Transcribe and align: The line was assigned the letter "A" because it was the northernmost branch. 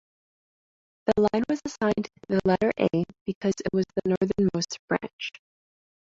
The 1.05 1.29
line 1.31 1.43
was 1.47 1.61
assigned 1.63 2.09
the 2.27 2.39
letter 2.43 2.71
"A" 2.79 3.03
because 3.27 3.53
it 3.63 3.69
was 3.71 3.85
the 3.93 4.09
northernmost 4.19 4.79
branch. 4.87 5.31